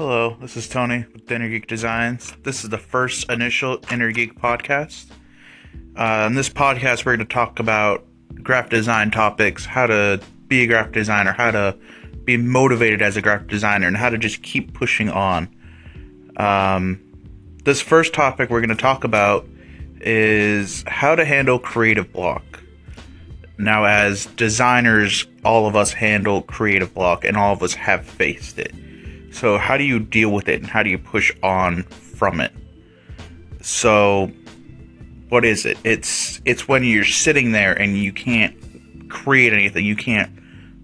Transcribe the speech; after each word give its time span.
Hello, 0.00 0.34
this 0.40 0.56
is 0.56 0.66
Tony 0.66 1.04
with 1.12 1.30
Inner 1.30 1.50
Geek 1.50 1.66
Designs. 1.66 2.32
This 2.42 2.64
is 2.64 2.70
the 2.70 2.78
first 2.78 3.30
initial 3.30 3.80
Inner 3.90 4.10
Geek 4.12 4.34
podcast. 4.40 5.10
Uh, 5.94 6.24
in 6.26 6.34
this 6.34 6.48
podcast, 6.48 7.04
we're 7.04 7.16
going 7.16 7.28
to 7.28 7.34
talk 7.34 7.58
about 7.58 8.06
graphic 8.42 8.70
design 8.70 9.10
topics, 9.10 9.66
how 9.66 9.86
to 9.86 10.18
be 10.48 10.62
a 10.62 10.66
graphic 10.66 10.92
designer, 10.92 11.32
how 11.32 11.50
to 11.50 11.76
be 12.24 12.38
motivated 12.38 13.02
as 13.02 13.18
a 13.18 13.20
graphic 13.20 13.48
designer, 13.48 13.86
and 13.86 13.94
how 13.94 14.08
to 14.08 14.16
just 14.16 14.42
keep 14.42 14.72
pushing 14.72 15.10
on. 15.10 15.54
Um, 16.38 16.98
this 17.66 17.82
first 17.82 18.14
topic 18.14 18.48
we're 18.48 18.62
going 18.62 18.70
to 18.70 18.82
talk 18.82 19.04
about 19.04 19.46
is 20.00 20.82
how 20.86 21.14
to 21.14 21.26
handle 21.26 21.58
creative 21.58 22.10
block. 22.10 22.62
Now, 23.58 23.84
as 23.84 24.24
designers, 24.24 25.26
all 25.44 25.66
of 25.66 25.76
us 25.76 25.92
handle 25.92 26.40
creative 26.40 26.94
block, 26.94 27.26
and 27.26 27.36
all 27.36 27.52
of 27.52 27.62
us 27.62 27.74
have 27.74 28.06
faced 28.06 28.58
it. 28.58 28.72
So, 29.32 29.58
how 29.58 29.76
do 29.76 29.84
you 29.84 30.00
deal 30.00 30.30
with 30.30 30.48
it 30.48 30.60
and 30.60 30.66
how 30.66 30.82
do 30.82 30.90
you 30.90 30.98
push 30.98 31.32
on 31.42 31.84
from 31.84 32.40
it? 32.40 32.52
So, 33.62 34.30
what 35.28 35.44
is 35.44 35.64
it? 35.64 35.78
It's 35.84 36.40
it's 36.44 36.66
when 36.66 36.84
you're 36.84 37.04
sitting 37.04 37.52
there 37.52 37.72
and 37.72 37.96
you 37.96 38.12
can't 38.12 38.54
create 39.08 39.52
anything. 39.52 39.84
You 39.84 39.96
can't 39.96 40.30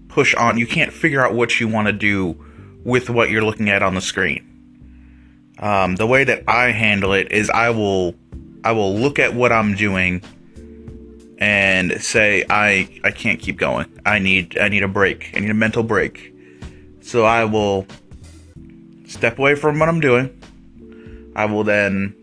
push 0.07 0.33
on. 0.35 0.57
You 0.57 0.67
can't 0.67 0.91
figure 0.91 1.23
out 1.23 1.33
what 1.33 1.59
you 1.59 1.67
want 1.67 1.87
to 1.87 1.93
do 1.93 2.35
with 2.83 3.09
what 3.09 3.29
you're 3.29 3.43
looking 3.43 3.69
at 3.69 3.83
on 3.83 3.95
the 3.95 4.01
screen. 4.01 4.43
Um, 5.59 5.95
the 5.95 6.07
way 6.07 6.23
that 6.23 6.43
I 6.47 6.71
handle 6.71 7.13
it 7.13 7.31
is 7.31 7.49
I 7.49 7.69
will 7.71 8.15
I 8.63 8.71
will 8.71 8.95
look 8.95 9.19
at 9.19 9.33
what 9.33 9.51
I'm 9.51 9.75
doing 9.75 10.21
and 11.39 12.01
say 12.01 12.45
I 12.49 12.89
I 13.03 13.11
can't 13.11 13.39
keep 13.39 13.57
going. 13.57 13.87
I 14.05 14.19
need 14.19 14.57
I 14.57 14.69
need 14.69 14.83
a 14.83 14.87
break. 14.87 15.31
I 15.35 15.39
need 15.39 15.49
a 15.49 15.55
mental 15.55 15.83
break. 15.83 16.33
So 17.01 17.25
I 17.25 17.45
will 17.45 17.87
step 19.17 19.39
away 19.39 19.55
from 19.55 19.79
what 19.79 19.89
I'm 19.89 19.99
doing. 19.99 20.29
I 21.35 21.45
will 21.45 21.63
then 21.63 22.15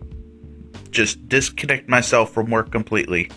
just 0.90 1.28
disconnect 1.28 1.88
myself 1.88 2.32
from 2.32 2.50
work 2.50 2.70
completely. 2.70 3.30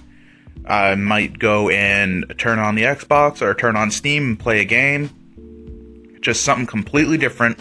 I 0.66 0.96
might 0.96 1.40
go 1.40 1.70
and 1.70 2.26
turn 2.38 2.60
on 2.60 2.76
the 2.76 2.84
Xbox 2.84 3.42
or 3.42 3.54
turn 3.54 3.76
on 3.76 3.90
Steam 3.90 4.24
and 4.24 4.40
play 4.40 4.62
a 4.62 4.66
game. 4.66 5.10
Just 6.22 6.44
something 6.44 6.68
completely 6.68 7.18
different. 7.18 7.60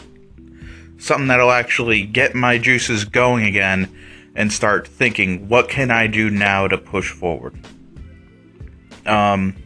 Something 0.98 1.29
that'll 1.29 1.51
actually 1.51 2.05
get 2.05 2.34
my 2.34 2.59
juices 2.59 3.05
going 3.05 3.45
again 3.45 3.89
and 4.34 4.53
start 4.53 4.87
thinking, 4.87 5.49
what 5.49 5.69
can 5.69 5.91
I 5.91 6.09
do 6.09 6.28
now 6.28 6.69
to 6.69 6.77
push 6.77 7.11
forward? 7.11 7.55
Um, 9.06 9.56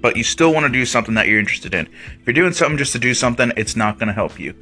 but 0.00 0.16
you 0.16 0.24
still 0.24 0.52
want 0.52 0.66
to 0.66 0.72
do 0.72 0.84
something 0.84 1.14
that 1.14 1.26
you're 1.28 1.38
interested 1.38 1.74
in. 1.74 1.86
If 2.20 2.26
you're 2.26 2.34
doing 2.34 2.52
something 2.52 2.78
just 2.78 2.92
to 2.92 2.98
do 2.98 3.14
something, 3.14 3.52
it's 3.56 3.76
not 3.76 3.98
going 3.98 4.08
to 4.08 4.12
help 4.12 4.38
you. 4.38 4.54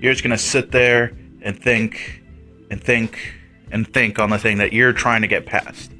You're 0.00 0.12
just 0.12 0.24
going 0.24 0.36
to 0.36 0.42
sit 0.42 0.70
there 0.70 1.16
and 1.42 1.60
think 1.60 2.22
and 2.70 2.82
think 2.82 3.34
and 3.70 3.86
think 3.86 4.18
on 4.18 4.30
the 4.30 4.38
thing 4.38 4.58
that 4.58 4.72
you're 4.72 4.92
trying 4.92 5.22
to 5.22 5.28
get 5.28 5.46
past. 5.46 5.92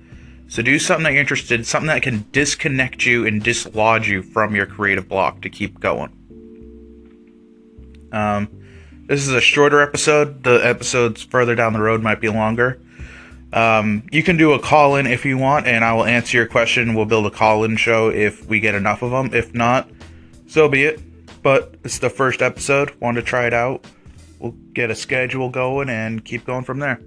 So 0.49 0.63
do 0.63 0.79
something 0.79 1.05
that 1.05 1.13
you're 1.13 1.21
interested 1.21 1.59
in, 1.59 1.65
something 1.65 1.89
that 1.89 2.03
can 2.03 2.25
disconnect 2.31 3.05
you 3.05 3.27
and 3.27 3.43
dislodge 3.43 4.09
you 4.09 4.23
from 4.23 4.55
your 4.55 4.67
creative 4.67 5.09
block 5.09 5.43
to 5.43 5.51
keep 5.51 5.81
going. 5.81 6.13
Um, 8.13 8.49
this 9.07 9.27
is 9.27 9.33
a 9.33 9.41
shorter 9.41 9.81
episode. 9.81 10.45
The 10.45 10.65
episodes 10.65 11.23
further 11.23 11.55
down 11.55 11.73
the 11.73 11.81
road 11.81 12.03
might 12.03 12.21
be 12.21 12.29
longer. 12.29 12.81
Um, 13.57 14.03
you 14.13 14.23
can 14.23 14.37
do 14.37 14.53
a 14.53 14.59
call 14.59 14.97
in 14.97 15.07
if 15.07 15.25
you 15.25 15.39
want, 15.39 15.67
and 15.67 15.83
I 15.83 15.95
will 15.95 16.05
answer 16.05 16.37
your 16.37 16.47
question. 16.47 16.93
We'll 16.93 17.07
build 17.07 17.25
a 17.25 17.31
call 17.31 17.65
in 17.65 17.79
show 17.79 18.11
if 18.11 18.47
we 18.47 18.61
get 18.61 18.75
enough 18.75 19.01
of 19.01 19.11
them. 19.11 19.31
If 19.33 19.55
not, 19.55 19.89
so 20.47 20.69
be 20.69 20.85
it. 20.85 21.01
But 21.43 21.75
it's 21.83 21.99
the 21.99 22.11
first 22.11 22.43
episode. 22.43 22.95
Want 23.01 23.17
to 23.17 23.23
try 23.23 23.47
it 23.47 23.55
out? 23.55 23.87
We'll 24.41 24.53
get 24.75 24.91
a 24.91 24.95
schedule 24.95 25.49
going 25.49 25.89
and 25.89 26.23
keep 26.23 26.45
going 26.45 26.65
from 26.65 26.81
there. 26.81 27.01